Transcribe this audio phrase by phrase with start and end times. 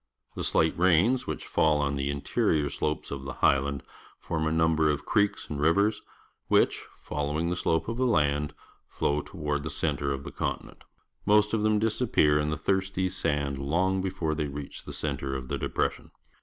[0.33, 3.83] The slight rains which fall on the interior slopes of tlie highland
[4.17, 6.01] form a number of creeks and ri\ ers,
[6.47, 8.55] which, following the slope of the land,
[8.89, 10.85] flow toward the centre of the continent.
[11.27, 15.49] Most of them disappear in the thirsty sand long before they reach the centre of
[15.49, 16.09] the depression.